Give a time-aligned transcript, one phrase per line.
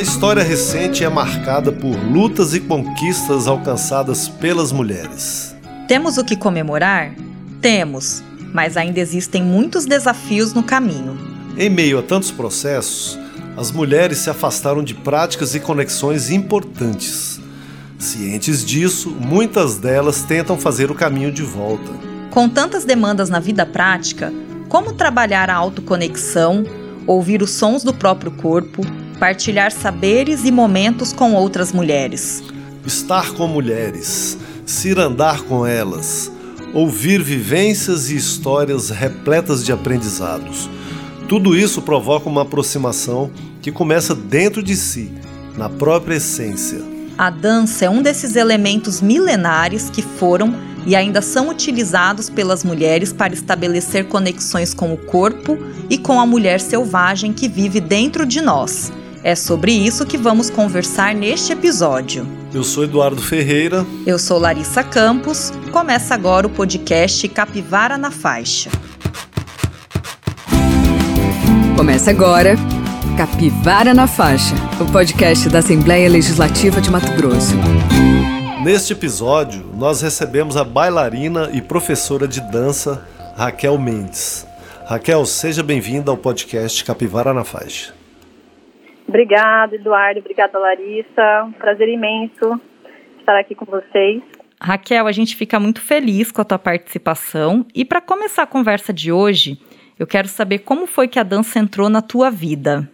[0.00, 5.54] A história recente é marcada por lutas e conquistas alcançadas pelas mulheres.
[5.86, 7.14] Temos o que comemorar?
[7.60, 8.22] Temos,
[8.54, 11.18] mas ainda existem muitos desafios no caminho.
[11.58, 13.18] Em meio a tantos processos,
[13.56, 17.39] as mulheres se afastaram de práticas e conexões importantes.
[18.00, 21.92] Cientes disso, muitas delas tentam fazer o caminho de volta.
[22.30, 24.32] Com tantas demandas na vida prática,
[24.70, 26.64] como trabalhar a autoconexão,
[27.06, 28.80] ouvir os sons do próprio corpo,
[29.18, 32.42] partilhar saberes e momentos com outras mulheres?
[32.86, 36.32] Estar com mulheres, cirandar com elas,
[36.72, 40.70] ouvir vivências e histórias repletas de aprendizados.
[41.28, 43.30] Tudo isso provoca uma aproximação
[43.60, 45.12] que começa dentro de si,
[45.54, 46.99] na própria essência.
[47.16, 50.54] A dança é um desses elementos milenares que foram
[50.86, 55.58] e ainda são utilizados pelas mulheres para estabelecer conexões com o corpo
[55.88, 58.92] e com a mulher selvagem que vive dentro de nós.
[59.22, 62.26] É sobre isso que vamos conversar neste episódio.
[62.54, 63.84] Eu sou Eduardo Ferreira.
[64.06, 65.52] Eu sou Larissa Campos.
[65.70, 68.70] Começa agora o podcast Capivara na Faixa.
[71.76, 72.56] Começa agora
[73.20, 77.54] Capivara na Faixa, o podcast da Assembleia Legislativa de Mato Grosso.
[78.64, 84.48] Neste episódio, nós recebemos a bailarina e professora de dança Raquel Mendes.
[84.86, 87.92] Raquel, seja bem-vinda ao podcast Capivara na Faixa.
[89.06, 90.20] Obrigada, Eduardo.
[90.20, 91.44] Obrigada, Larissa.
[91.46, 92.58] Um prazer imenso
[93.18, 94.22] estar aqui com vocês.
[94.58, 97.66] Raquel, a gente fica muito feliz com a tua participação.
[97.74, 99.60] E para começar a conversa de hoje,
[99.98, 102.88] eu quero saber como foi que a dança entrou na tua vida.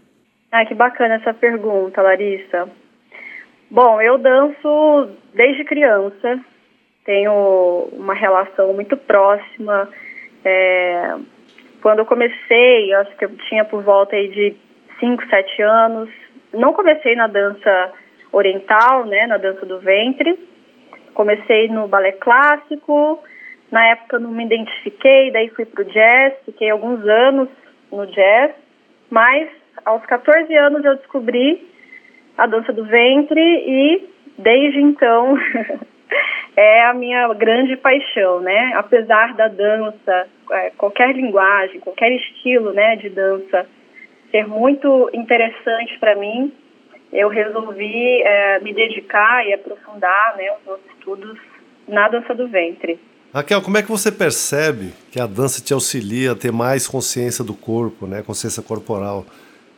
[0.58, 2.66] Ah, que bacana essa pergunta, Larissa.
[3.70, 6.40] Bom, eu danço desde criança.
[7.04, 9.86] Tenho uma relação muito próxima.
[10.42, 11.14] É,
[11.82, 14.56] quando eu comecei, acho que eu tinha por volta aí de
[14.98, 16.08] 5, 7 anos.
[16.54, 17.92] Não comecei na dança
[18.32, 20.38] oriental, né, na dança do ventre.
[21.12, 23.22] Comecei no balé clássico.
[23.70, 27.50] Na época não me identifiquei, daí fui pro jazz, fiquei alguns anos
[27.92, 28.54] no jazz.
[29.10, 29.50] Mas
[29.84, 31.66] aos 14 anos eu descobri
[32.36, 35.36] a dança do ventre e desde então
[36.56, 38.72] é a minha grande paixão, né?
[38.74, 43.66] Apesar da dança, é, qualquer linguagem, qualquer estilo, né, de dança
[44.30, 46.52] ser muito interessante para mim,
[47.12, 51.38] eu resolvi é, me dedicar e aprofundar né, os meus estudos
[51.86, 52.98] na dança do ventre.
[53.32, 57.44] Raquel, como é que você percebe que a dança te auxilia a ter mais consciência
[57.44, 59.24] do corpo, né, consciência corporal?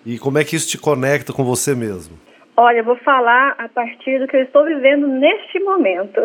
[0.09, 2.17] E como é que isso te conecta com você mesmo?
[2.57, 6.19] Olha, eu vou falar a partir do que eu estou vivendo neste momento.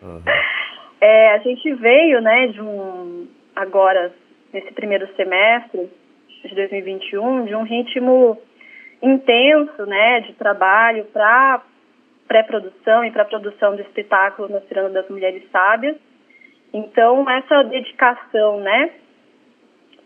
[0.00, 0.22] Uhum.
[1.02, 4.10] é, a gente veio, né, de um agora
[4.54, 5.90] nesse primeiro semestre
[6.42, 8.40] de 2021 de um ritmo
[9.02, 11.60] intenso, né, de trabalho para
[12.26, 15.96] pré-produção e para produção do espetáculo na Ciranda das Mulheres Sábias.
[16.72, 18.90] Então, essa dedicação, né,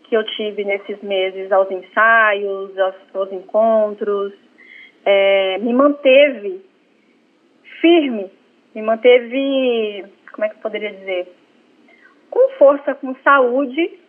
[0.07, 4.33] que eu tive nesses meses aos ensaios, aos, aos encontros,
[5.05, 6.61] é, me manteve
[7.81, 8.31] firme,
[8.73, 11.27] me manteve, como é que eu poderia dizer,
[12.29, 13.99] com força, com saúde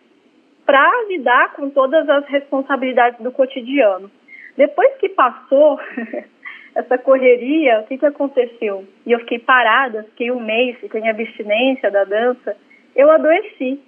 [0.65, 4.11] para lidar com todas as responsabilidades do cotidiano.
[4.57, 5.79] Depois que passou
[6.75, 8.85] essa correria, o que, que aconteceu?
[9.05, 12.57] E eu fiquei parada, fiquei um mês, fiquei em abstinência da dança,
[12.95, 13.79] eu adoeci.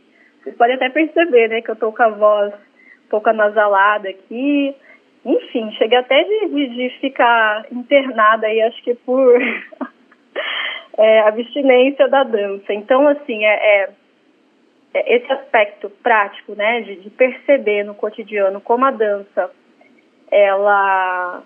[0.41, 4.75] Vocês podem até perceber, né, que eu tô com a voz um pouco anasalada aqui.
[5.25, 9.41] Enfim, cheguei até de, de, de ficar internada aí, acho que por
[10.97, 12.73] é, abstinência da dança.
[12.73, 13.89] Então, assim, é, é
[14.93, 19.51] é, esse aspecto prático, né, de, de, perceber no cotidiano como a dança
[20.31, 21.43] ela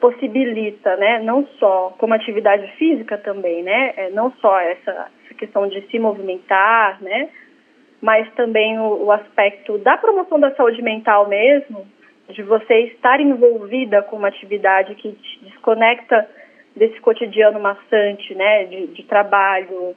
[0.00, 5.68] possibilita, né, não só como atividade física também, né, é, não só essa, essa, questão
[5.68, 7.28] de se movimentar, né,
[8.00, 11.86] mas também o, o aspecto da promoção da saúde mental mesmo,
[12.28, 16.28] de você estar envolvida com uma atividade que te desconecta
[16.76, 19.96] desse cotidiano maçante, né, de, de trabalho,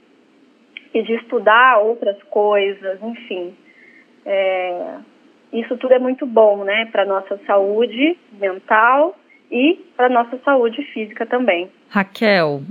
[0.93, 3.55] e de estudar outras coisas, enfim.
[4.25, 4.95] É,
[5.51, 9.17] isso tudo é muito bom, né, para nossa saúde mental
[9.51, 11.69] e para nossa saúde física também.
[11.89, 12.61] Raquel,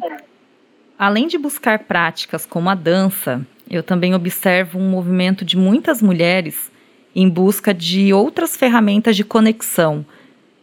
[0.99, 6.71] além de buscar práticas como a dança, eu também observo um movimento de muitas mulheres
[7.15, 10.05] em busca de outras ferramentas de conexão,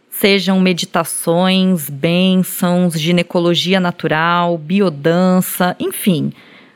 [0.10, 6.32] sejam meditações, bênçãos, ginecologia natural, biodança, enfim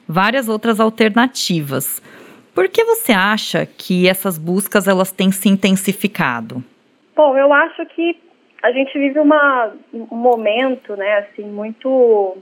[0.08, 2.02] várias outras alternativas.
[2.54, 6.64] Por que você acha que essas buscas elas têm se intensificado?
[7.16, 8.20] Bom, eu acho que
[8.62, 12.38] a gente vive uma, um momento, né, assim, muito,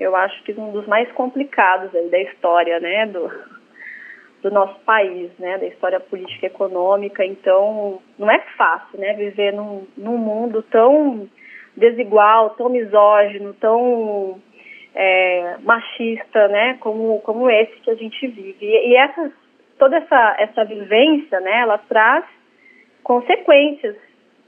[0.00, 3.30] eu acho que um dos mais complicados aí da história, né, do,
[4.42, 7.24] do nosso país, né, da história política e econômica.
[7.24, 11.28] Então, não é fácil, né, viver num, num mundo tão
[11.76, 14.40] desigual, tão misógino, tão
[14.94, 18.66] é, machista, né, como, como esse que a gente vive.
[18.66, 19.30] E, e essa,
[19.78, 22.24] toda essa, essa vivência, né, ela traz
[23.02, 23.96] consequências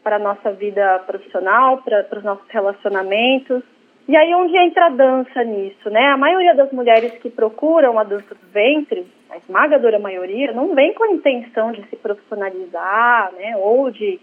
[0.02, 3.62] para a nossa vida profissional, para, os nossos relacionamentos.
[4.08, 6.06] E aí onde entra a dança nisso, né?
[6.08, 10.92] A maioria das mulheres que procuram a dança do ventre, a esmagadora maioria, não vem
[10.92, 13.56] com a intenção de se profissionalizar, né?
[13.56, 14.20] Ou de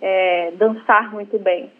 [0.00, 1.70] é, dançar muito bem.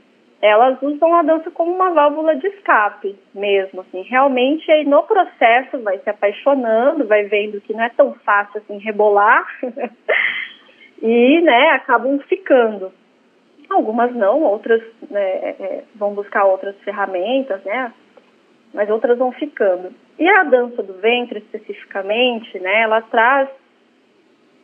[0.42, 4.02] Elas usam a dança como uma válvula de escape mesmo, assim.
[4.02, 8.78] Realmente aí no processo vai se apaixonando, vai vendo que não é tão fácil assim
[8.78, 9.46] rebolar
[11.02, 12.90] e, né, acabam ficando.
[13.70, 17.92] Algumas não, outras né, é, é, vão buscar outras ferramentas, né?
[18.74, 19.92] Mas outras vão ficando.
[20.18, 22.82] E a dança do ventre, especificamente, né?
[22.82, 23.48] Ela traz,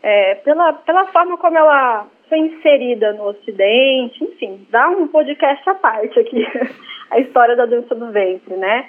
[0.02, 5.74] é, pela, pela forma como ela foi inserida no Ocidente, enfim, dá um podcast à
[5.74, 6.44] parte aqui,
[7.10, 8.88] a história da dança do ventre, né?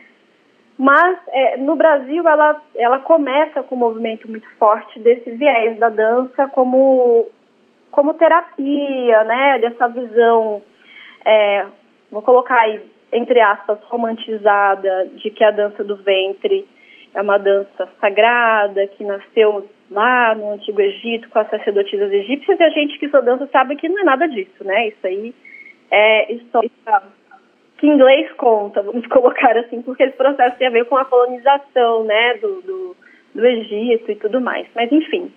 [0.78, 5.90] Mas é, no Brasil ela, ela começa com um movimento muito forte desse viés da
[5.90, 7.28] dança como
[7.92, 10.62] como terapia, né, dessa visão,
[11.26, 11.66] é,
[12.12, 12.82] vou colocar aí,
[13.12, 16.68] entre aspas, romantizada de que a dança do ventre
[17.14, 22.64] é uma dança sagrada, que nasceu lá no Antigo Egito com as sacerdotisas egípcias, e
[22.64, 25.34] a gente que estuda dança sabe que não é nada disso, né, isso aí
[25.90, 26.70] é história
[27.78, 32.04] que inglês conta, vamos colocar assim, porque esse processo tem a ver com a colonização,
[32.04, 32.96] né, do, do,
[33.34, 35.32] do Egito e tudo mais, mas enfim,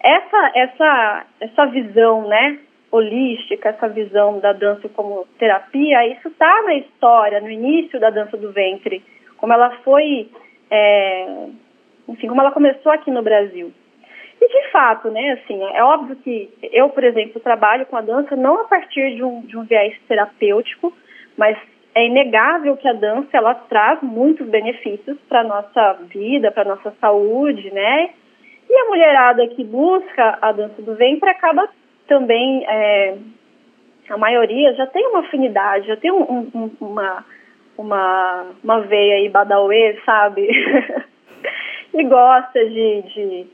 [0.00, 2.58] essa, essa, essa visão, né,
[2.90, 8.36] holística, essa visão da dança como terapia, isso está na história, no início da dança
[8.36, 9.02] do ventre,
[9.36, 10.28] como ela foi,
[10.70, 11.46] é,
[12.08, 13.72] enfim, como ela começou aqui no Brasil.
[14.40, 18.36] E de fato, né, assim, é óbvio que eu, por exemplo, trabalho com a dança
[18.36, 20.92] não a partir de um, de um viés terapêutico,
[21.36, 21.56] mas
[21.94, 27.72] é inegável que a dança ela traz muitos benefícios para nossa vida, para nossa saúde,
[27.72, 28.10] né?
[28.68, 31.68] E a mulherada que busca a dança do ventre acaba
[32.06, 33.16] também, é,
[34.08, 37.24] a maioria já tem uma afinidade, já tem um, um, uma,
[37.76, 40.48] uma, uma veia aí badauê, sabe?
[41.94, 43.46] e gosta de, de,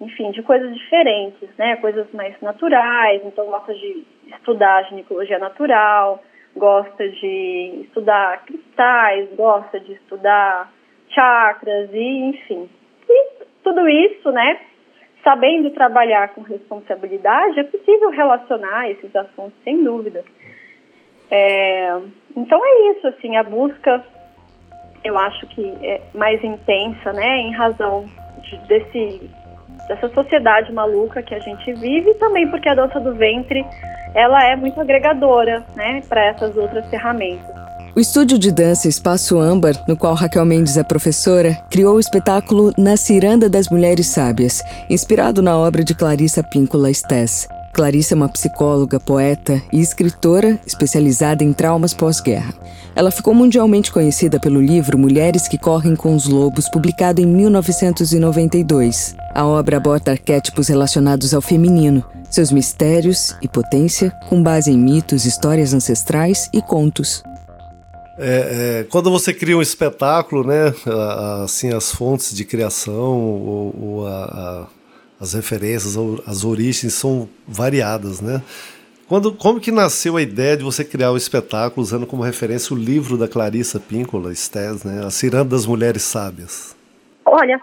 [0.00, 1.76] enfim, de coisas diferentes, né?
[1.76, 6.22] Coisas mais naturais, então gosta de estudar ginecologia natural,
[6.56, 10.70] gosta de estudar cristais, gosta de estudar
[11.10, 12.68] chakras e enfim.
[13.08, 14.60] E tudo isso, né,
[15.22, 20.24] sabendo trabalhar com responsabilidade, é possível relacionar esses assuntos, sem dúvida.
[21.30, 21.98] É,
[22.36, 24.04] então é isso, assim, a busca,
[25.04, 28.06] eu acho que é mais intensa, né, em razão
[28.42, 29.30] de, desse
[29.86, 33.64] dessa sociedade maluca que a gente vive e também porque a dança do ventre
[34.14, 37.67] ela é muito agregadora, né, para essas outras ferramentas.
[37.98, 42.72] O estúdio de dança Espaço Âmbar, no qual Raquel Mendes é professora, criou o espetáculo
[42.78, 47.48] Na Ciranda das Mulheres Sábias, inspirado na obra de Clarissa Píncola Stess.
[47.72, 52.54] Clarissa é uma psicóloga, poeta e escritora especializada em traumas pós-guerra.
[52.94, 59.16] Ela ficou mundialmente conhecida pelo livro Mulheres que Correm com os Lobos, publicado em 1992.
[59.34, 65.24] A obra aborda arquétipos relacionados ao feminino, seus mistérios e potência, com base em mitos,
[65.24, 67.24] histórias ancestrais e contos.
[68.18, 70.74] É, é, quando você cria um espetáculo, né,
[71.44, 74.66] assim, as fontes de criação ou, ou a, a,
[75.20, 75.96] as referências,
[76.26, 78.42] as origens são variadas, né?
[79.08, 82.74] Quando, como que nasceu a ideia de você criar o um espetáculo usando como referência
[82.74, 86.76] o livro da Clarissa Píncola, Stés, né, A Ciranda das Mulheres Sábias?
[87.24, 87.58] Olha,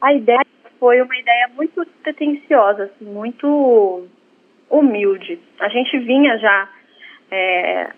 [0.00, 0.44] a ideia
[0.80, 4.06] foi uma ideia muito pretensiosa, assim, muito
[4.70, 5.38] humilde.
[5.60, 6.68] A gente vinha já
[7.30, 7.90] é,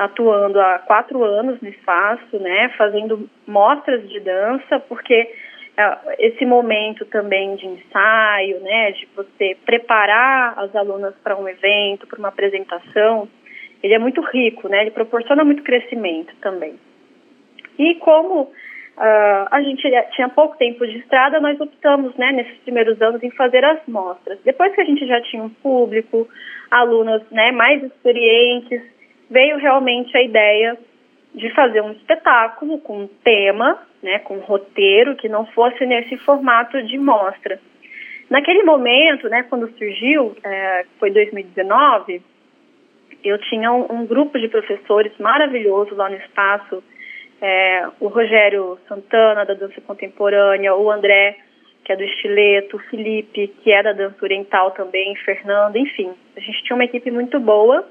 [0.00, 5.30] atuando há quatro anos no espaço, né, fazendo mostras de dança, porque
[5.76, 12.06] é, esse momento também de ensaio, né, de você preparar as alunas para um evento,
[12.06, 13.28] para uma apresentação,
[13.82, 16.76] ele é muito rico, né, ele proporciona muito crescimento também.
[17.78, 18.50] E como uh,
[19.50, 23.62] a gente tinha pouco tempo de estrada, nós optamos, né, nesses primeiros anos, em fazer
[23.66, 24.38] as mostras.
[24.44, 26.26] Depois que a gente já tinha um público,
[26.70, 28.82] alunas, né, mais experientes,
[29.30, 30.76] veio realmente a ideia
[31.34, 36.82] de fazer um espetáculo com um tema, né, com roteiro, que não fosse nesse formato
[36.82, 37.60] de mostra.
[38.28, 42.20] Naquele momento, né, quando surgiu, é, foi 2019,
[43.22, 46.82] eu tinha um, um, grupo de professores maravilhoso lá no espaço,
[47.40, 51.36] é, o Rogério Santana, da dança contemporânea, o André,
[51.84, 56.12] que é do estileto, o Felipe, que é da dança oriental também, Fernando, enfim.
[56.36, 57.86] A gente tinha uma equipe muito boa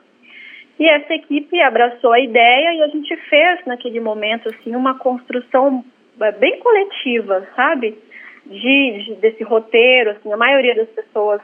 [0.79, 5.83] e essa equipe abraçou a ideia e a gente fez naquele momento assim uma construção
[6.21, 7.97] é, bem coletiva, sabe?
[8.45, 11.41] De, de, desse roteiro, assim, a maioria das pessoas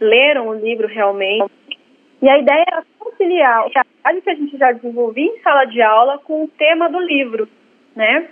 [0.00, 1.52] leram o livro realmente.
[2.22, 5.82] E a ideia era conciliar o trabalho que a gente já desenvolvia em sala de
[5.82, 7.46] aula com o tema do livro,
[7.94, 8.26] né?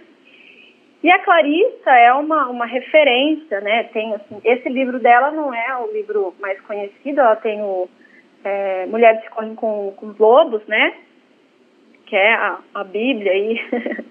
[1.03, 3.85] E a Clarissa é uma, uma referência, né?
[3.93, 7.89] Tem, assim, esse livro dela não é o livro mais conhecido, ela tem o
[8.45, 10.95] é, Mulheres que Correm com, com os Lobos, né?
[12.07, 13.61] Que é a, a Bíblia aí,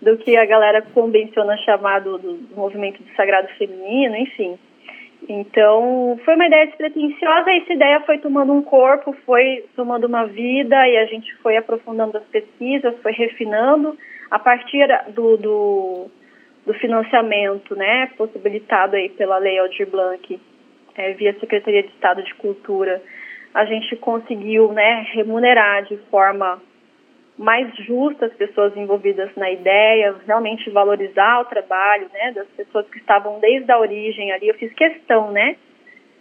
[0.00, 4.58] do que a galera convenciona chamado do, do movimento do sagrado feminino, enfim.
[5.28, 10.86] Então, foi uma ideia despretensiosa essa ideia foi tomando um corpo, foi tomando uma vida
[10.86, 13.96] e a gente foi aprofundando as pesquisas, foi refinando
[14.30, 16.10] a partir do, do,
[16.66, 20.38] do financiamento, né, possibilitado aí pela Lei Aldir Blanc,
[20.96, 23.00] é, via Secretaria de Estado de Cultura
[23.54, 26.60] a gente conseguiu né, remunerar de forma
[27.38, 32.98] mais justa as pessoas envolvidas na ideia, realmente valorizar o trabalho né, das pessoas que
[32.98, 34.48] estavam desde a origem ali.
[34.48, 35.56] Eu fiz questão né,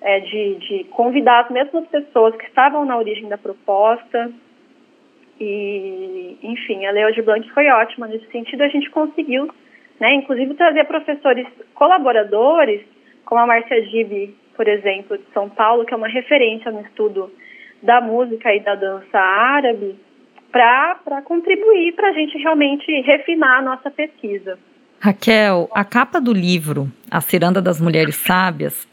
[0.01, 4.31] é, de, de convidar as mesmas pessoas que estavam na origem da proposta.
[5.39, 8.61] E, enfim, a Leo de Blanc foi ótima nesse sentido.
[8.61, 9.49] A gente conseguiu,
[9.99, 12.81] né, inclusive, trazer professores colaboradores,
[13.25, 17.31] como a Márcia Gibi, por exemplo, de São Paulo, que é uma referência no estudo
[17.81, 19.95] da música e da dança árabe,
[20.51, 24.57] para contribuir para a gente realmente refinar a nossa pesquisa.
[24.99, 28.87] Raquel, a capa do livro A Ciranda das Mulheres Sábias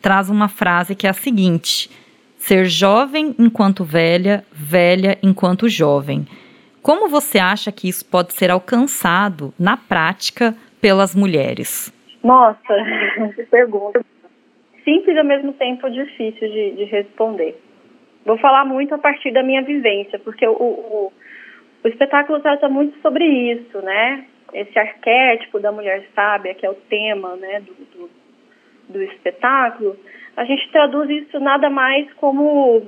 [0.00, 1.90] traz uma frase que é a seguinte:
[2.36, 6.26] ser jovem enquanto velha, velha enquanto jovem.
[6.82, 11.92] Como você acha que isso pode ser alcançado na prática pelas mulheres?
[12.22, 12.60] Nossa,
[13.34, 14.04] que pergunta
[14.86, 17.58] simples e ao mesmo tempo difícil de, de responder.
[18.24, 21.12] Vou falar muito a partir da minha vivência, porque o, o,
[21.84, 24.24] o espetáculo trata muito sobre isso, né?
[24.54, 28.10] Esse arquétipo da mulher sábia, que é o tema né, do, do,
[28.88, 29.96] do espetáculo,
[30.36, 32.82] a gente traduz isso nada mais como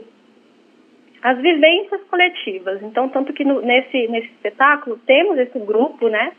[1.23, 2.81] as vivências coletivas.
[2.83, 6.33] Então, tanto que no, nesse, nesse espetáculo temos esse grupo, né,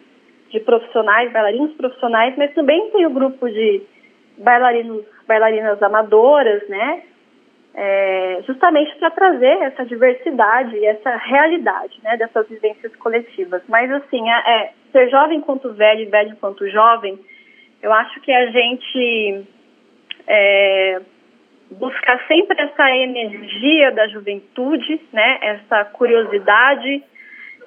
[0.49, 3.81] de profissionais, bailarinos profissionais, mas também tem o grupo de
[4.39, 7.03] bailarinos, bailarinas amadoras, né?
[7.75, 13.61] É, justamente para trazer essa diversidade e essa realidade, né, dessas vivências coletivas.
[13.67, 17.17] Mas assim, é, é, ser jovem quanto velho e velho quanto jovem,
[17.81, 19.45] eu acho que a gente
[20.27, 21.01] é,
[21.71, 27.03] buscar sempre essa energia da juventude, né, essa curiosidade,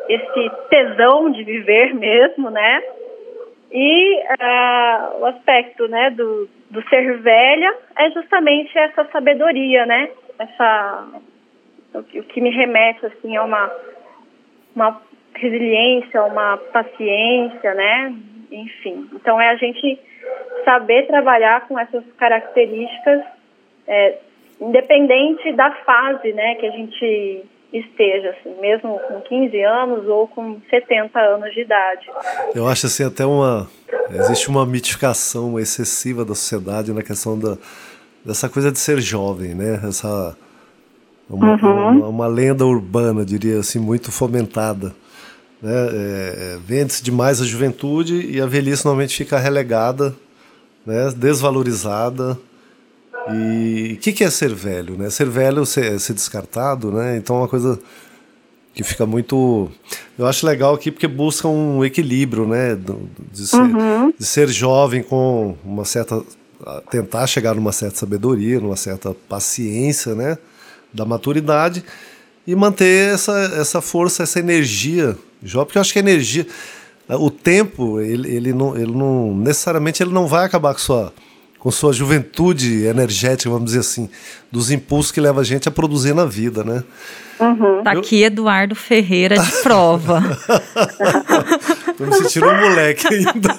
[0.09, 2.83] esse tesão de viver mesmo, né,
[3.73, 10.09] e uh, o aspecto, né, do, do ser velha é justamente essa sabedoria, né?
[10.39, 11.07] Essa
[11.95, 13.71] o que me remete assim a uma
[14.75, 15.03] uma
[15.35, 18.15] resiliência, uma paciência, né?
[18.51, 19.99] Enfim, então é a gente
[20.65, 23.23] saber trabalhar com essas características,
[23.87, 24.19] é,
[24.61, 30.61] independente da fase, né, que a gente esteja, assim, mesmo com 15 anos ou com
[30.69, 32.07] 70 anos de idade.
[32.55, 33.69] Eu acho assim até uma
[34.11, 37.57] existe uma mitificação excessiva da sociedade na questão da
[38.25, 39.81] dessa coisa de ser jovem, né?
[39.89, 40.37] Essa
[41.29, 41.99] uma, uhum.
[41.99, 44.95] uma, uma lenda urbana, diria assim, muito fomentada.
[45.63, 45.73] Né?
[45.73, 50.15] É, é, Vende-se demais a juventude e a velhice normalmente fica relegada,
[50.85, 51.11] né?
[51.17, 52.39] desvalorizada
[53.31, 54.97] e o que, que, é ser velho?
[54.97, 55.09] Né?
[55.11, 57.17] Ser velho é ser, descartado, né?
[57.17, 57.79] Então é uma coisa
[58.75, 59.71] que fica muito.
[60.19, 62.77] Eu acho legal aqui porque busca um equilíbrio, né?
[63.31, 64.13] De ser, uhum.
[64.19, 66.23] de ser jovem com uma certa.
[66.91, 70.37] tentar chegar numa certa sabedoria, numa certa paciência, né?
[70.93, 71.85] Da maturidade
[72.47, 76.47] e manter essa, essa força, essa energia jovem, porque eu acho que a energia.
[77.09, 79.37] O tempo, ele, ele, não, ele não.
[79.37, 81.13] necessariamente ele não vai acabar com sua
[81.63, 84.11] com sua juventude energética, vamos dizer assim,
[84.51, 86.83] dos impulsos que leva a gente a produzir na vida, né?
[87.39, 87.85] Uhum.
[87.85, 90.21] Tá aqui Eduardo Ferreira de prova.
[91.97, 93.55] Tô me sentindo um moleque ainda.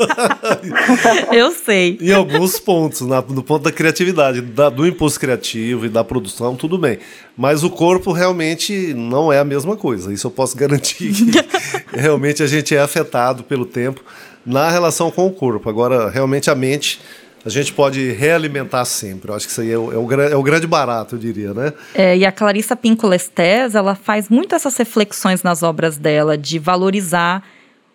[1.31, 1.97] Eu sei.
[2.01, 6.57] em alguns pontos, na, no ponto da criatividade, da, do impulso criativo e da produção,
[6.57, 6.99] tudo bem.
[7.37, 10.11] Mas o corpo realmente não é a mesma coisa.
[10.11, 11.31] Isso eu posso garantir que
[11.97, 14.03] realmente a gente é afetado pelo tempo
[14.45, 15.69] na relação com o corpo.
[15.69, 16.99] Agora, realmente a mente
[17.45, 19.29] a gente pode realimentar sempre.
[19.29, 21.53] Eu acho que isso aí é o, é o, é o grande barato, eu diria,
[21.53, 21.73] né?
[21.93, 26.57] É, e a Clarissa Pinkola Estés, ela faz muito essas reflexões nas obras dela de
[26.57, 27.43] valorizar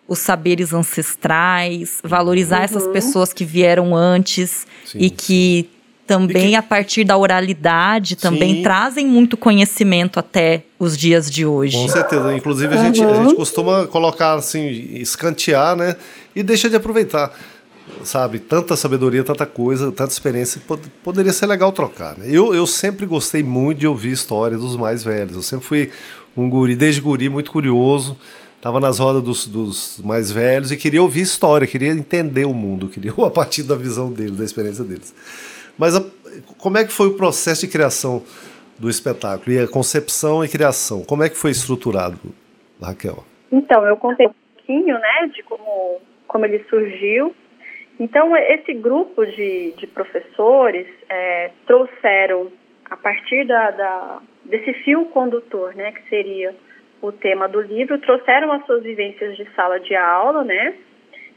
[0.07, 2.63] os saberes ancestrais, valorizar uhum.
[2.63, 5.69] essas pessoas que vieram antes sim, e que sim.
[6.05, 6.55] também e que...
[6.55, 8.63] a partir da oralidade também sim.
[8.63, 11.77] trazem muito conhecimento até os dias de hoje.
[11.77, 12.35] Com certeza.
[12.35, 12.85] Inclusive a, uhum.
[12.85, 15.95] gente, a gente costuma colocar assim, escantear, né?
[16.35, 17.31] E deixa de aproveitar
[18.03, 18.39] sabe?
[18.39, 22.17] Tanta sabedoria, tanta coisa, tanta experiência, pod poderia ser legal trocar.
[22.17, 22.25] Né?
[22.29, 25.35] Eu, eu sempre gostei muito de ouvir histórias dos mais velhos.
[25.35, 25.91] Eu sempre fui
[26.35, 28.17] um guri, desde guri, muito curioso.
[28.55, 32.87] Estava nas rodas dos, dos, mais velhos e queria ouvir história, queria entender o mundo,
[32.91, 35.15] queria a partir da visão deles, da experiência deles.
[35.77, 36.03] Mas a,
[36.57, 38.21] como é que foi o processo de criação
[38.77, 41.03] do espetáculo e a concepção e criação?
[41.03, 42.19] Como é que foi estruturado,
[42.81, 43.23] Raquel?
[43.51, 47.33] Então, eu contei um pouquinho, né, de como, como ele surgiu.
[47.99, 52.49] Então, esse grupo de, de professores é, trouxeram,
[52.89, 56.55] a partir da, da, desse fio condutor, né, que seria
[57.01, 60.75] o tema do livro, trouxeram as suas vivências de sala de aula, né?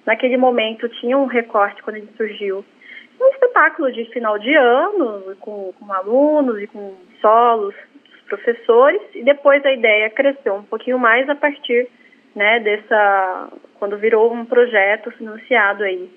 [0.06, 2.64] Naquele momento tinha um recorte, quando ele surgiu,
[3.20, 7.74] um espetáculo de final de ano, com, com alunos e com solos
[8.08, 11.88] dos professores, e depois a ideia cresceu um pouquinho mais a partir
[12.34, 16.10] né, dessa, quando virou um projeto financiado aí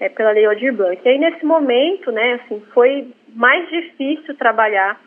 [0.00, 1.00] é, pela Lei Aldir Blanc.
[1.04, 4.98] E aí, nesse momento, né, assim, foi mais difícil trabalhar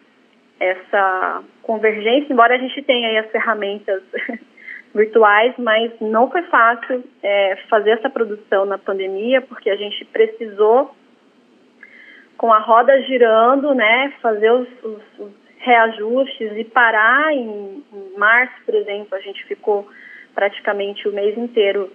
[0.59, 4.03] essa convergência, embora a gente tenha aí as ferramentas
[4.93, 10.95] virtuais, mas não foi fácil é, fazer essa produção na pandemia, porque a gente precisou,
[12.37, 18.53] com a roda girando, né, fazer os, os, os reajustes e parar em, em março,
[18.65, 19.87] por exemplo, a gente ficou
[20.35, 21.89] praticamente o mês inteiro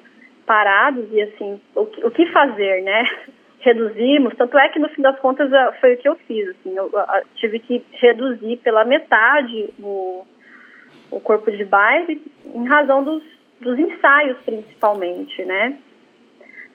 [0.49, 3.05] parados e assim, o que, o que fazer, né?
[3.61, 5.50] Reduzimos, tanto é que no fim das contas
[5.81, 7.04] foi o que eu fiz, assim, eu, eu
[7.37, 10.25] tive que reduzir pela metade o,
[11.11, 12.23] o corpo de baile
[12.54, 13.23] em razão dos,
[13.61, 15.76] dos ensaios principalmente, né?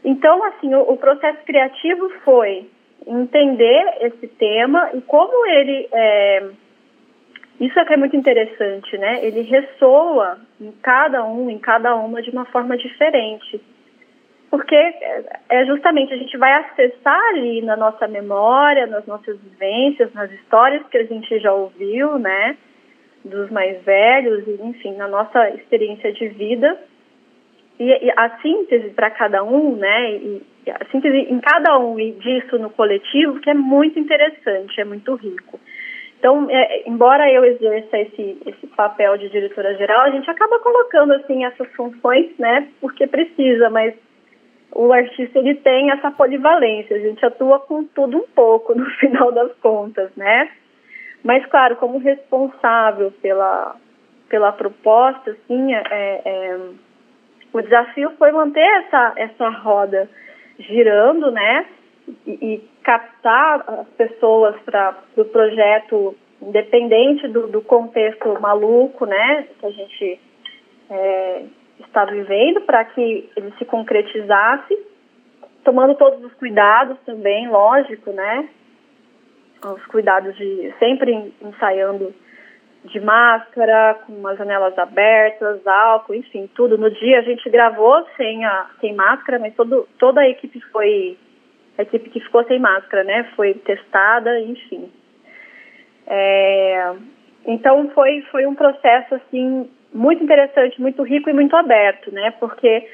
[0.05, 2.69] Então, assim, o, o processo criativo foi
[3.07, 6.49] entender esse tema e como ele é,
[7.59, 9.23] isso é que é muito interessante, né?
[9.25, 13.61] Ele ressoa em cada um, em cada uma de uma forma diferente.
[14.49, 14.75] Porque
[15.49, 20.85] é justamente a gente vai acessar ali na nossa memória, nas nossas vivências, nas histórias
[20.87, 22.57] que a gente já ouviu, né?
[23.23, 26.79] Dos mais velhos, enfim, na nossa experiência de vida.
[27.79, 30.11] E, e a síntese para cada um, né?
[30.11, 34.85] E, a síntese em cada um e disso no coletivo, que é muito interessante, é
[34.85, 35.59] muito rico.
[36.23, 41.43] Então, é, embora eu exerça esse, esse papel de diretora-geral, a gente acaba colocando, assim,
[41.43, 43.93] essas funções, né, porque precisa, mas
[44.71, 49.33] o artista, ele tem essa polivalência, a gente atua com tudo um pouco, no final
[49.33, 50.49] das contas, né.
[51.25, 53.75] Mas, claro, como responsável pela,
[54.29, 56.59] pela proposta, assim, é, é,
[57.51, 60.09] o desafio foi manter essa, essa roda
[60.57, 61.65] girando, né,
[62.27, 69.65] e, captar as pessoas para o pro projeto, independente do, do, contexto maluco, né, que
[69.65, 70.19] a gente
[70.89, 71.43] é,
[71.79, 74.77] está vivendo, para que ele se concretizasse,
[75.63, 78.49] tomando todos os cuidados também, lógico, né,
[79.65, 82.13] os cuidados de sempre ensaiando
[82.85, 86.77] de máscara, com as janelas abertas, álcool, enfim, tudo.
[86.77, 91.17] No dia a gente gravou sem, a, sem máscara, mas todo, toda a equipe foi
[91.77, 93.31] a equipe que ficou sem máscara, né?
[93.35, 94.91] Foi testada, enfim.
[96.07, 96.93] É,
[97.45, 102.31] então foi foi um processo assim muito interessante, muito rico e muito aberto, né?
[102.39, 102.87] Porque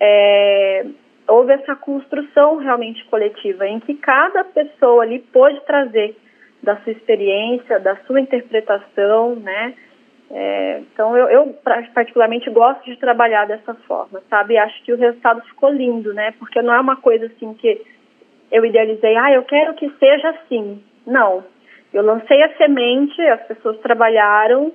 [0.00, 0.86] é,
[1.28, 6.16] houve essa construção realmente coletiva em que cada pessoa ali pôde trazer
[6.62, 9.74] da sua experiência, da sua interpretação, né?
[10.30, 11.58] É, então eu, eu,
[11.94, 14.56] particularmente gosto de trabalhar dessa forma, sabe?
[14.56, 16.32] Acho que o resultado ficou lindo, né?
[16.38, 17.82] Porque não é uma coisa assim que
[18.52, 20.80] eu idealizei, ah, eu quero que seja assim.
[21.06, 21.42] Não.
[21.92, 24.72] Eu lancei a semente, as pessoas trabalharam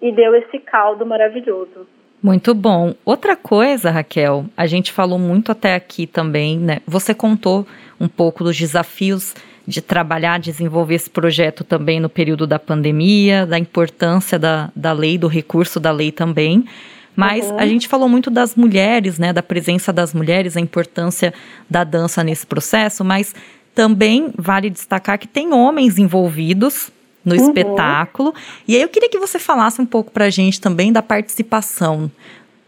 [0.00, 1.86] e deu esse caldo maravilhoso.
[2.22, 2.94] Muito bom.
[3.04, 6.78] Outra coisa, Raquel, a gente falou muito até aqui também, né?
[6.86, 7.66] Você contou
[8.00, 9.34] um pouco dos desafios
[9.66, 15.16] de trabalhar, desenvolver esse projeto também no período da pandemia, da importância da, da lei,
[15.16, 16.64] do recurso da lei também.
[17.14, 17.58] Mas uhum.
[17.58, 21.34] a gente falou muito das mulheres, né, da presença das mulheres, a importância
[21.68, 23.34] da dança nesse processo, mas
[23.74, 26.90] também vale destacar que tem homens envolvidos
[27.24, 27.48] no uhum.
[27.48, 28.34] espetáculo.
[28.66, 32.10] E aí eu queria que você falasse um pouco para a gente também da participação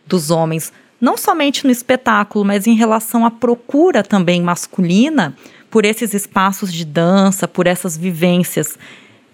[0.07, 5.37] dos homens, não somente no espetáculo, mas em relação à procura também masculina
[5.71, 8.79] por esses espaços de dança, por essas vivências.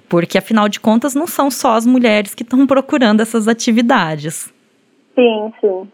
[0.08, 4.48] Porque, afinal de contas, não são só as mulheres que estão procurando essas atividades.
[5.20, 5.92] Sim, sim.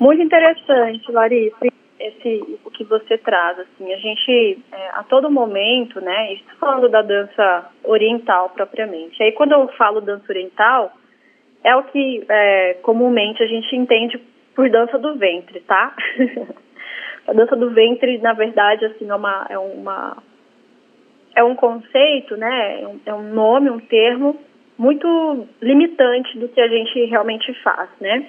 [0.00, 1.66] Muito interessante, Larissa,
[2.00, 3.58] esse, o que você traz.
[3.60, 9.22] Assim, a gente, é, a todo momento, né, estou falando da dança oriental propriamente.
[9.22, 10.92] Aí, quando eu falo dança oriental,
[11.62, 14.20] é o que é, comumente a gente entende
[14.56, 15.94] por dança do ventre, tá?
[17.28, 20.16] a dança do ventre, na verdade, assim, é uma, é uma
[21.36, 22.82] é um conceito, né?
[22.82, 24.36] É um, é um nome, um termo
[24.80, 28.26] muito limitante do que a gente realmente faz, né?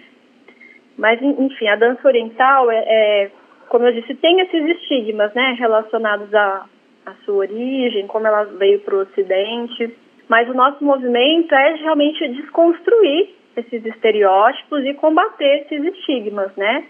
[0.98, 3.32] Mas, enfim, a dança oriental é, é
[3.70, 6.66] como eu disse, tem esses estigmas, né, relacionados à,
[7.06, 9.96] à sua origem, como ela veio para o Ocidente.
[10.28, 16.84] Mas o nosso movimento é realmente desconstruir esses estereótipos e combater esses estigmas, né?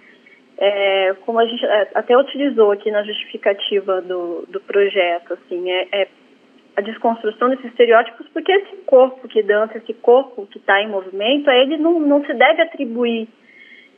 [0.57, 5.87] É, como a gente é, até utilizou aqui na justificativa do, do projeto, assim, é,
[5.91, 6.07] é
[6.75, 11.49] a desconstrução desses estereótipos, porque esse corpo que dança, esse corpo que está em movimento,
[11.49, 13.27] a ele não, não se deve atribuir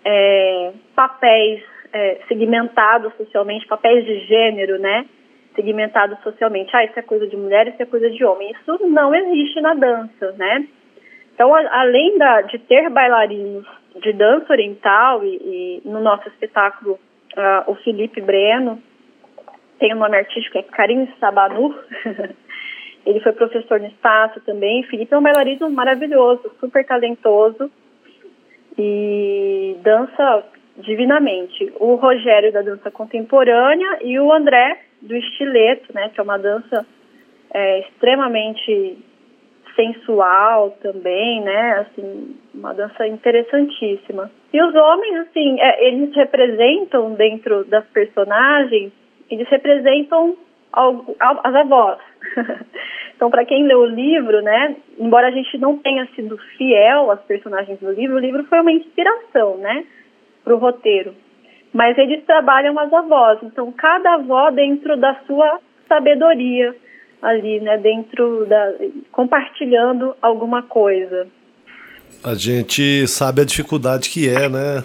[0.03, 5.05] é, papéis é, segmentados socialmente, papéis de gênero, né?
[5.55, 6.75] Segmentados socialmente.
[6.75, 8.51] Ah, isso é coisa de mulher, isso é coisa de homem.
[8.51, 10.67] Isso não existe na dança, né?
[11.33, 13.65] Então, a, além da, de ter bailarinos
[14.01, 16.99] de dança oriental e, e no nosso espetáculo
[17.37, 18.81] uh, o Felipe Breno
[19.79, 21.75] tem um nome artístico é Karim Sabanu
[23.05, 27.71] ele foi professor no espaço também Felipe é um bailarino maravilhoso super talentoso
[28.77, 30.43] e dança
[30.77, 36.37] divinamente o Rogério da dança contemporânea e o André do estileto né que é uma
[36.37, 36.85] dança
[37.53, 38.97] é, extremamente
[39.75, 41.79] sensual também, né?
[41.79, 44.31] Assim, uma dança interessantíssima.
[44.51, 48.91] E os homens, assim, é, eles representam dentro das personagens,
[49.29, 50.35] eles representam
[50.73, 51.99] as avós.
[53.15, 54.75] então, para quem leu o livro, né?
[54.97, 58.71] Embora a gente não tenha sido fiel às personagens do livro, o livro foi uma
[58.71, 59.85] inspiração, né?
[60.43, 61.13] Para o roteiro.
[61.73, 63.39] Mas eles trabalham as avós.
[63.43, 66.75] Então, cada avó dentro da sua sabedoria
[67.23, 68.73] ali, né, dentro da
[69.11, 71.27] compartilhando alguma coisa.
[72.23, 74.83] A gente sabe a dificuldade que é, né,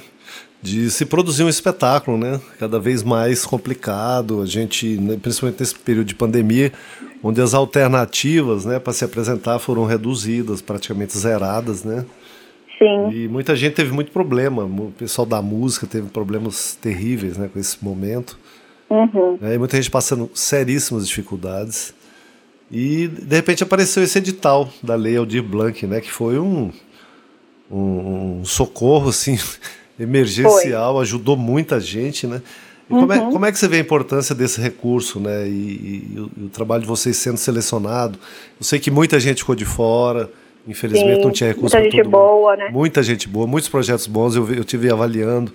[0.60, 2.40] de se produzir um espetáculo, né?
[2.58, 4.42] Cada vez mais complicado.
[4.42, 6.72] A gente, né, principalmente nesse período de pandemia,
[7.22, 12.04] onde as alternativas, né, para se apresentar foram reduzidas, praticamente zeradas, né?
[12.78, 13.10] Sim.
[13.10, 14.64] E muita gente teve muito problema.
[14.64, 18.38] O pessoal da música teve problemas terríveis, né, com esse momento.
[18.88, 19.38] Uhum.
[19.42, 21.92] É, e muita gente passando seríssimas dificuldades.
[22.70, 26.70] E de repente apareceu esse edital da Lei Aldir Blanc, né, que foi um,
[27.70, 29.38] um, um socorro assim,
[29.98, 31.02] emergencial, foi.
[31.02, 32.42] ajudou muita gente, né?
[32.88, 33.00] Uhum.
[33.00, 33.32] como, é, uhum.
[33.32, 35.46] como é que você vê a importância desse recurso, né?
[35.46, 38.18] E, e, e, o, e, o, trabalho de vocês sendo selecionado?
[38.58, 40.30] Eu sei que muita gente ficou de fora,
[40.66, 42.70] infelizmente Sim, não tinha recurso muita gente boa, né?
[42.70, 45.52] Muita gente boa, muitos projetos bons eu, eu tive avaliando.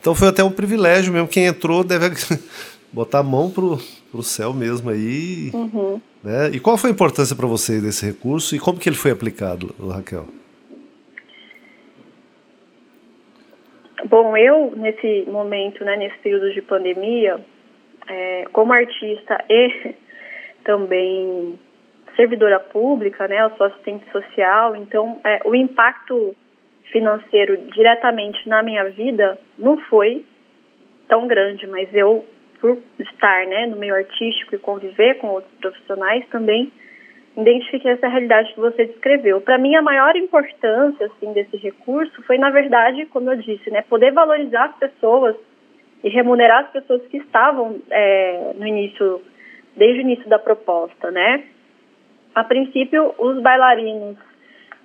[0.00, 1.28] Então foi até um privilégio mesmo.
[1.28, 2.10] Quem entrou deve
[2.92, 3.78] botar a mão pro,
[4.10, 5.50] pro céu mesmo aí.
[5.52, 6.00] Uhum.
[6.24, 6.50] Né?
[6.52, 9.74] E qual foi a importância para você desse recurso e como que ele foi aplicado,
[9.78, 10.26] Raquel?
[14.04, 17.38] Bom, eu nesse momento, né, nesse período de pandemia,
[18.08, 19.94] é, como artista e
[20.64, 21.58] também
[22.16, 26.34] servidora pública, né, eu sou assistente social, então é, o impacto
[26.90, 30.24] financeiro diretamente na minha vida não foi
[31.08, 32.24] tão grande, mas eu
[32.60, 36.72] por estar né, no meio artístico e conviver com outros profissionais, também
[37.36, 39.40] identifiquei essa realidade que você descreveu.
[39.40, 43.82] Para mim, a maior importância assim desse recurso foi, na verdade, como eu disse, né,
[43.82, 45.36] poder valorizar as pessoas
[46.04, 49.22] e remunerar as pessoas que estavam é, no início,
[49.76, 51.44] desde o início da proposta, né?
[52.34, 54.16] A princípio, os bailarinos,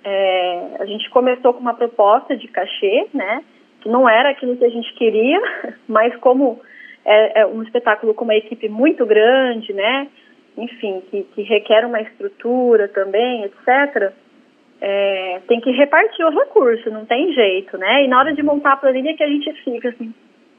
[0.04, 3.42] é, a gente começou com uma proposta de cachê, né?
[3.80, 5.40] Que não era aquilo que a gente queria,
[5.88, 6.60] mas como
[7.04, 10.08] é, é um espetáculo com uma equipe muito grande, né?
[10.58, 14.12] Enfim, que, que requer uma estrutura também, etc.
[14.80, 18.04] É, tem que repartir o recurso, não tem jeito, né?
[18.04, 20.12] E na hora de montar a planilha que a gente fica assim,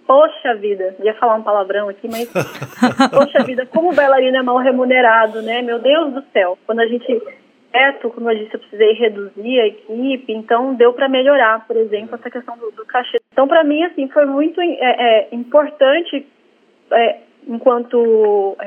[0.07, 2.29] poxa vida, ia falar um palavrão aqui, mas
[3.11, 5.61] poxa vida, como o bailarino é mal remunerado, né?
[5.61, 7.21] Meu Deus do céu, quando a gente
[7.69, 12.15] projeto, como eu disse, eu precisei reduzir a equipe, então deu para melhorar, por exemplo,
[12.15, 13.17] essa questão do, do cachê.
[13.31, 16.25] Então, para mim, assim, foi muito é, é, importante,
[16.91, 18.57] é, enquanto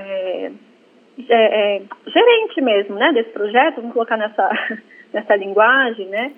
[1.18, 4.50] é, é, é, gerente mesmo, né, desse projeto, vamos colocar nessa,
[5.12, 6.32] nessa linguagem, né,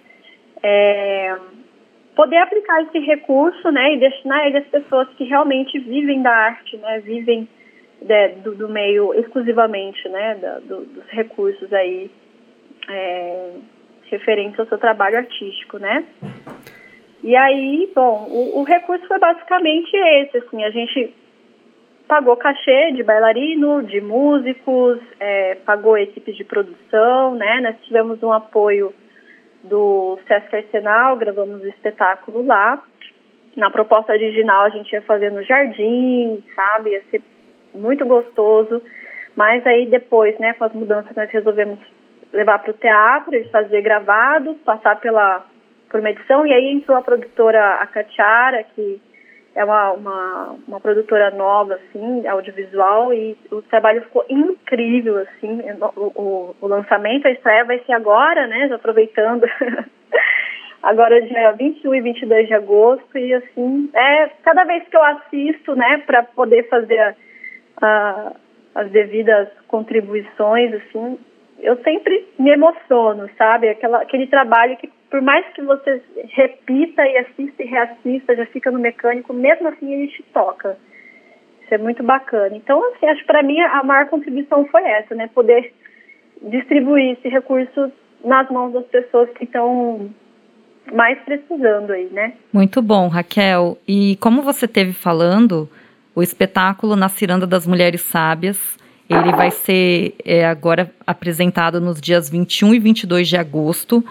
[2.16, 6.76] poder aplicar esse recurso, né, e destinar ele às pessoas que realmente vivem da arte,
[6.78, 7.48] né, vivem
[8.00, 12.10] de, do, do, meio exclusivamente, né, da, do, dos recursos aí
[12.88, 13.50] é,
[14.10, 16.04] referentes ao seu trabalho artístico, né.
[17.22, 21.14] E aí, bom, o, o recurso foi basicamente esse, assim, a gente
[22.06, 28.32] pagou cachê de bailarino, de músicos, é, pagou equipes de produção, né, nós tivemos um
[28.32, 28.92] apoio
[29.64, 32.82] do Sesc Arsenal, gravamos o espetáculo lá.
[33.56, 36.90] Na proposta original a gente ia fazer no jardim, sabe?
[36.90, 37.22] Ia ser
[37.74, 38.82] muito gostoso.
[39.34, 41.78] Mas aí depois, né, com as mudanças, nós resolvemos
[42.32, 45.46] levar para o teatro e fazer gravado, passar pela
[45.88, 46.46] por uma edição.
[46.46, 49.00] E aí entrou a produtora a Catiara, que
[49.54, 55.60] é uma, uma, uma, produtora nova, assim, audiovisual, e o trabalho ficou incrível, assim,
[55.96, 59.44] o, o, o lançamento, a estreia vai ser agora, né, já aproveitando,
[60.82, 65.76] agora dia 21 e 22 de agosto, e assim, é, cada vez que eu assisto,
[65.76, 67.14] né, para poder fazer a,
[67.80, 68.32] a,
[68.74, 71.18] as devidas contribuições, assim,
[71.60, 77.18] eu sempre me emociono, sabe, Aquela, aquele trabalho que por mais que você repita e
[77.18, 80.76] assista e reassista, já fica no mecânico, mesmo assim ele te toca.
[81.62, 82.56] Isso é muito bacana.
[82.56, 85.30] Então, assim, acho que para mim a maior contribuição foi essa, né?
[85.32, 85.72] Poder
[86.42, 87.92] distribuir esse recurso
[88.24, 90.10] nas mãos das pessoas que estão
[90.92, 92.32] mais precisando aí, né?
[92.52, 93.78] Muito bom, Raquel.
[93.86, 95.70] E como você teve falando,
[96.12, 98.76] o espetáculo Na Ciranda das Mulheres Sábias,
[99.08, 104.04] ele vai ser é, agora apresentado nos dias 21 e 22 de agosto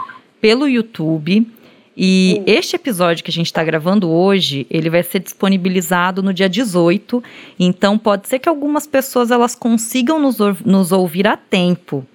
[0.44, 1.48] pelo YouTube.
[1.96, 2.44] E Sim.
[2.46, 7.24] este episódio que a gente está gravando hoje, ele vai ser disponibilizado no dia 18.
[7.58, 12.06] Então pode ser que algumas pessoas elas consigam nos, nos ouvir a tempo.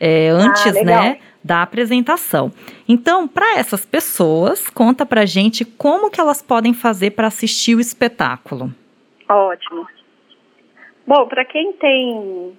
[0.00, 1.18] É, antes, ah, né?
[1.44, 2.50] Da apresentação.
[2.88, 7.80] Então, para essas pessoas, conta pra gente como que elas podem fazer para assistir o
[7.80, 8.72] espetáculo.
[9.28, 9.86] Ótimo.
[11.06, 12.56] Bom, para quem tem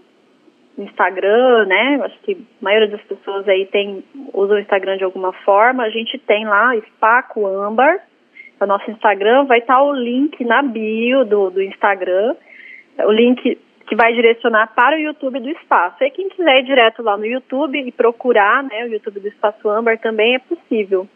[0.83, 1.99] Instagram, né?
[2.03, 5.83] Acho que a maioria das pessoas aí tem, usa o Instagram de alguma forma.
[5.83, 7.99] A gente tem lá Espaco Âmbar,
[8.59, 9.45] o nosso Instagram.
[9.45, 12.35] Vai estar tá o link na bio do, do Instagram,
[12.99, 16.03] o link que vai direcionar para o YouTube do Espaço.
[16.03, 19.67] E quem quiser ir direto lá no YouTube e procurar, né, o YouTube do Espaço
[19.67, 21.07] Âmbar também é possível.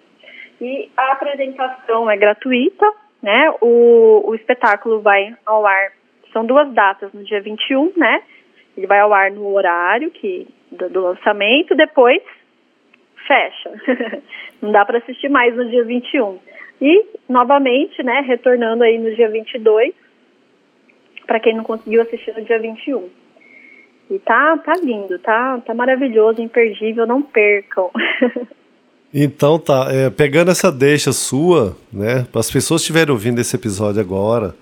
[0.59, 3.53] E a apresentação é gratuita, né?
[3.61, 5.91] O, o espetáculo vai ao ar,
[6.31, 8.21] são duas datas, no dia 21, né?
[8.75, 12.21] Ele vai ao ar no horário que do, do lançamento, depois
[13.27, 13.71] fecha.
[14.61, 16.39] Não dá para assistir mais no dia 21.
[16.81, 19.93] E, novamente, né, retornando aí no dia 22,
[21.25, 23.09] para quem não conseguiu assistir no dia 21.
[24.09, 27.89] E tá, tá lindo, tá, tá maravilhoso, imperdível, não percam.
[29.13, 33.55] então tá, é, pegando essa deixa sua, né, para as pessoas que estiverem ouvindo esse
[33.55, 34.53] episódio agora,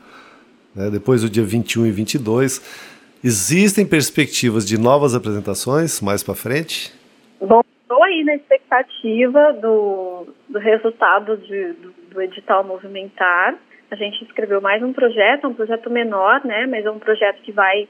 [0.75, 2.90] né, depois do dia 21 e 22,
[3.23, 6.91] Existem perspectivas de novas apresentações mais para frente?
[7.39, 13.55] Bom, estou aí na expectativa do, do resultado de, do, do, edital movimentar.
[13.91, 16.65] A gente escreveu mais um projeto, um projeto menor, né?
[16.65, 17.87] Mas é um projeto que vai,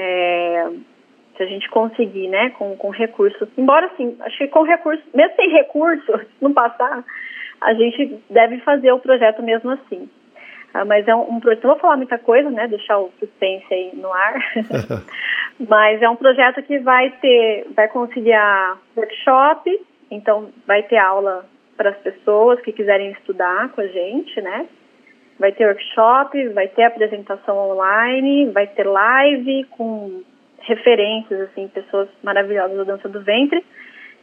[0.00, 0.70] é,
[1.36, 2.50] se a gente conseguir, né?
[2.50, 3.48] Com, com recursos.
[3.56, 7.04] Embora, assim, acho que com recursos, mesmo sem recurso, não passar,
[7.60, 10.10] a gente deve fazer o projeto mesmo assim.
[10.74, 13.66] Ah, mas é um, um projeto, não vou falar muita coisa, né, deixar o suspense
[13.72, 14.34] aí no ar,
[15.68, 19.80] mas é um projeto que vai ter, vai conciliar workshop,
[20.10, 21.44] então vai ter aula
[21.76, 24.66] para as pessoas que quiserem estudar com a gente, né,
[25.38, 30.22] vai ter workshop, vai ter apresentação online, vai ter live com
[30.60, 33.62] referências, assim, pessoas maravilhosas da dança do ventre,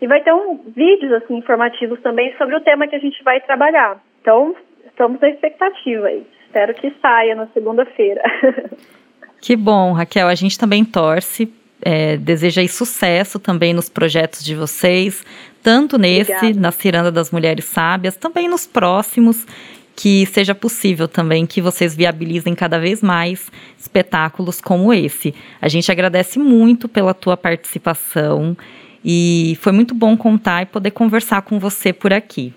[0.02, 3.42] e vai ter um vídeos, assim, informativos também sobre o tema que a gente vai
[3.42, 4.02] trabalhar.
[4.22, 6.26] Então, estamos na expectativa aí.
[6.50, 8.22] Espero que saia na segunda-feira.
[9.42, 10.28] Que bom, Raquel.
[10.28, 11.50] A gente também torce.
[11.82, 15.24] É, deseja sucesso também nos projetos de vocês,
[15.64, 16.60] tanto nesse, Obrigada.
[16.60, 19.48] na Ciranda das Mulheres Sábias, também nos próximos,
[19.96, 25.34] que seja possível também que vocês viabilizem cada vez mais espetáculos como esse.
[25.62, 28.58] A gente agradece muito pela tua participação
[29.04, 32.54] e foi muito bom contar e poder conversar com você por aqui.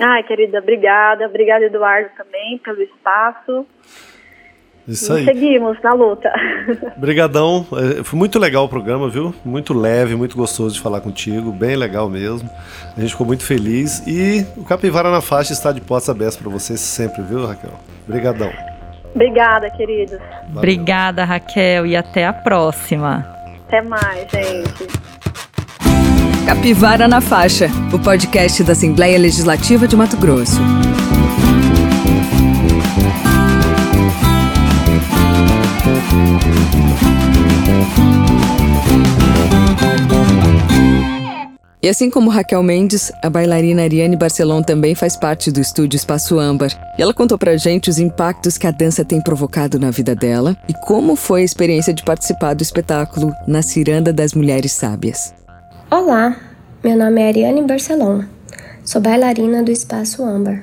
[0.00, 1.26] Ai, querida, obrigada.
[1.26, 3.66] Obrigada, Eduardo, também, pelo espaço.
[4.86, 5.24] Isso aí.
[5.24, 6.32] Seguimos na luta.
[6.96, 7.66] Obrigadão.
[7.72, 9.34] É, foi muito legal o programa, viu?
[9.44, 11.50] Muito leve, muito gostoso de falar contigo.
[11.50, 12.48] Bem legal mesmo.
[12.96, 14.06] A gente ficou muito feliz.
[14.06, 17.72] E o Capivara na Faixa está de portas abertas para vocês sempre, viu, Raquel?
[18.06, 18.52] Obrigadão.
[19.12, 20.18] Obrigada, queridos.
[20.18, 20.58] Valeu.
[20.58, 23.26] Obrigada, Raquel, e até a próxima.
[23.66, 24.86] Até mais, gente.
[26.46, 30.60] Capivara na Faixa, o podcast da Assembleia Legislativa de Mato Grosso.
[41.82, 46.38] E assim como Raquel Mendes, a bailarina Ariane Barcelon também faz parte do estúdio Espaço
[46.38, 46.70] Âmbar.
[46.96, 50.56] E ela contou pra gente os impactos que a dança tem provocado na vida dela
[50.68, 55.34] e como foi a experiência de participar do espetáculo Na Ciranda das Mulheres Sábias.
[55.98, 56.36] Olá,
[56.84, 58.24] meu nome é Ariane Barcelon.
[58.84, 60.62] Sou bailarina do Espaço Âmbar.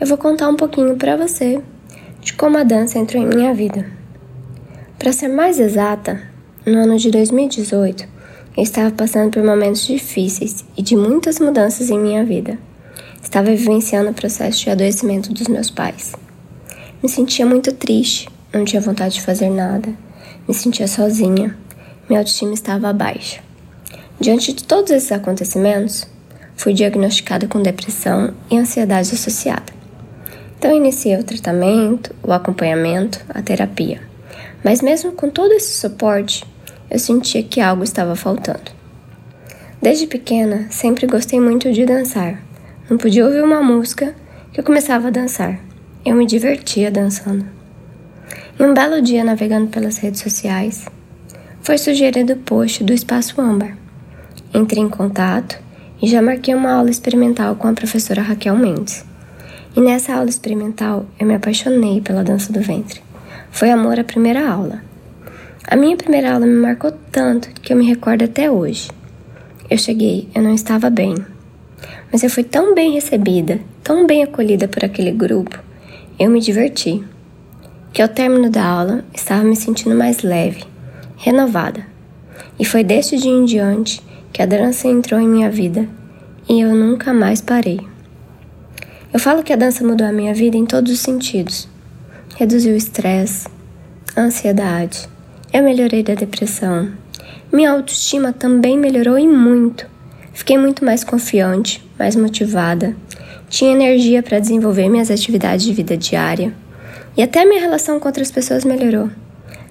[0.00, 1.60] Eu vou contar um pouquinho para você
[2.22, 3.84] de como a dança entrou em minha vida.
[4.98, 6.18] Para ser mais exata,
[6.64, 8.08] no ano de 2018,
[8.56, 12.58] eu estava passando por momentos difíceis e de muitas mudanças em minha vida.
[13.22, 16.14] Estava vivenciando o processo de adoecimento dos meus pais.
[17.02, 19.90] Me sentia muito triste, não tinha vontade de fazer nada,
[20.48, 21.54] me sentia sozinha,
[22.08, 23.43] minha autoestima estava baixa.
[24.24, 26.06] Diante de todos esses acontecimentos,
[26.56, 29.70] fui diagnosticada com depressão e ansiedade associada.
[30.56, 34.00] Então iniciei o tratamento, o acompanhamento, a terapia.
[34.64, 36.42] Mas mesmo com todo esse suporte,
[36.90, 38.72] eu sentia que algo estava faltando.
[39.82, 42.42] Desde pequena, sempre gostei muito de dançar.
[42.88, 44.14] Não podia ouvir uma música
[44.54, 45.60] que eu começava a dançar.
[46.02, 47.44] Eu me divertia dançando.
[48.58, 50.86] E um belo dia, navegando pelas redes sociais,
[51.60, 53.83] foi sugerido o post do Espaço Âmbar.
[54.54, 55.58] Entrei em contato
[56.00, 59.04] e já marquei uma aula experimental com a professora Raquel Mendes.
[59.74, 63.02] E nessa aula experimental eu me apaixonei pela dança do ventre.
[63.50, 64.80] Foi amor à primeira aula.
[65.66, 68.88] A minha primeira aula me marcou tanto que eu me recordo até hoje.
[69.68, 71.16] Eu cheguei, eu não estava bem,
[72.12, 75.58] mas eu fui tão bem recebida, tão bem acolhida por aquele grupo,
[76.16, 77.02] eu me diverti,
[77.92, 80.62] que ao término da aula estava me sentindo mais leve,
[81.16, 81.84] renovada.
[82.56, 84.00] E foi deste dia em diante
[84.34, 85.88] que a dança entrou em minha vida
[86.48, 87.80] e eu nunca mais parei.
[89.12, 91.68] Eu falo que a dança mudou a minha vida em todos os sentidos.
[92.34, 93.46] Reduziu o estresse,
[94.16, 95.08] a ansiedade,
[95.52, 96.90] eu melhorei da depressão.
[97.52, 99.86] Minha autoestima também melhorou e muito.
[100.32, 102.96] Fiquei muito mais confiante, mais motivada.
[103.48, 106.52] Tinha energia para desenvolver minhas atividades de vida diária.
[107.16, 109.08] E até minha relação com outras pessoas melhorou,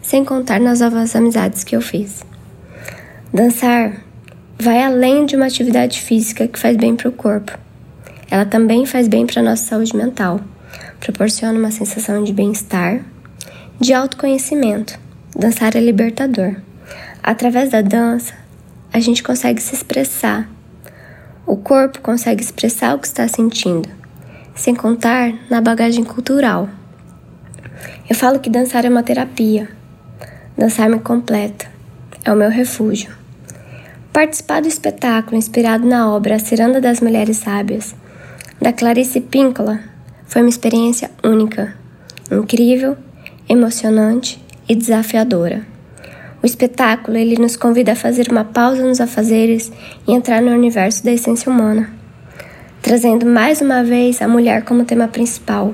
[0.02, 2.26] sem contar nas novas amizades que eu fiz.
[3.34, 4.13] Dançar
[4.60, 7.58] vai além de uma atividade física que faz bem para o corpo.
[8.30, 10.40] Ela também faz bem para a nossa saúde mental.
[11.00, 13.02] Proporciona uma sensação de bem-estar,
[13.80, 14.98] de autoconhecimento
[15.36, 16.58] Dançar é libertador.
[17.24, 18.36] Através da dança,
[18.92, 20.48] a gente consegue se expressar.
[21.44, 23.90] O corpo consegue expressar o que está sentindo,
[24.54, 26.70] sem contar na bagagem cultural.
[28.08, 29.68] Eu falo que dançar é uma terapia.
[30.56, 31.66] Dançar me completa.
[32.24, 33.23] É o meu refúgio.
[34.14, 37.96] Participar do espetáculo inspirado na obra A Ciranda das Mulheres Sábias,
[38.62, 39.80] da Clarice Píncola,
[40.28, 41.76] foi uma experiência única,
[42.32, 42.96] incrível,
[43.50, 45.66] emocionante e desafiadora.
[46.44, 49.72] O espetáculo ele nos convida a fazer uma pausa nos afazeres
[50.08, 51.92] e entrar no universo da essência humana,
[52.84, 55.74] trazendo mais uma vez a mulher como tema principal,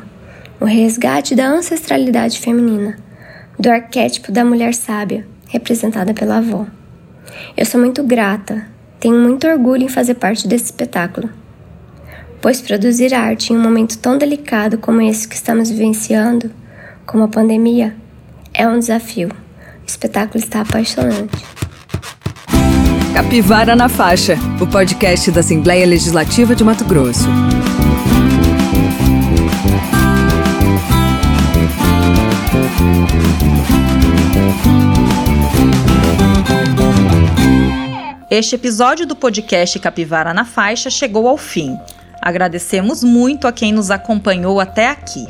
[0.61, 2.97] o resgate da ancestralidade feminina,
[3.59, 6.78] do arquétipo da mulher sábia, representada pela avó.
[7.55, 8.65] Eu sou muito grata,
[8.99, 11.29] tenho muito orgulho em fazer parte desse espetáculo,
[12.41, 16.51] pois produzir arte em um momento tão delicado como esse que estamos vivenciando,
[17.05, 17.95] como a pandemia,
[18.53, 19.29] é um desafio.
[19.29, 21.43] O espetáculo está apaixonante.
[23.13, 27.27] Capivara na Faixa, o podcast da Assembleia Legislativa de Mato Grosso.
[38.29, 41.75] Este episódio do podcast Capivara na Faixa chegou ao fim.
[42.21, 45.25] Agradecemos muito a quem nos acompanhou até aqui.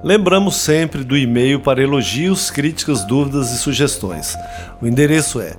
[0.00, 4.36] Lembramos sempre do e-mail para elogios, críticas, dúvidas e sugestões.
[4.80, 5.54] O endereço é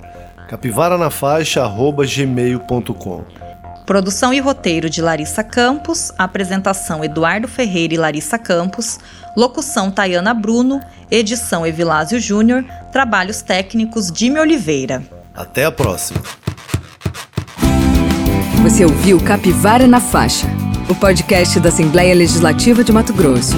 [0.48, 3.24] capivaranafaixa.gmail.com
[3.84, 8.98] Produção e roteiro de Larissa Campos, apresentação Eduardo Ferreira e Larissa Campos,
[9.36, 10.80] locução Tayana Bruno,
[11.10, 15.02] edição Evilásio Júnior, trabalhos técnicos Dime Oliveira.
[15.34, 16.22] Até a próxima.
[18.62, 20.46] Você ouviu Capivara na Faixa,
[20.88, 23.56] o podcast da Assembleia Legislativa de Mato Grosso.